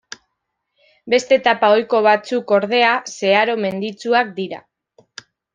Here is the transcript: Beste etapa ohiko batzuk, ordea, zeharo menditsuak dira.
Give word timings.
Beste 1.13 1.37
etapa 1.41 1.69
ohiko 1.75 2.01
batzuk, 2.09 2.55
ordea, 2.57 2.97
zeharo 3.21 3.59
menditsuak 3.67 4.37
dira. 4.43 4.65